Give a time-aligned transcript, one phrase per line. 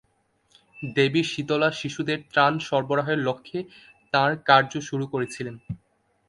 [0.93, 3.59] দেবী শীতলা শিশুদের ত্রাণ সরবরাহের লক্ষ্যে
[4.13, 5.55] তাঁর কার্য শুরু করেছিলেন।